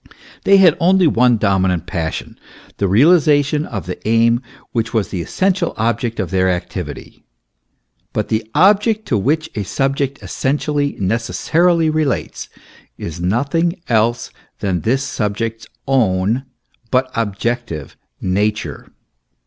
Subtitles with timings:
[0.45, 2.39] They had only one dominant passion
[2.77, 7.23] the realization of the aim which was the essential object of their activity.
[8.11, 12.49] But the object to which a subject essentially, necessarily relates,
[12.97, 16.45] is nothing else than this subject's own,
[16.89, 18.91] but objective, nature.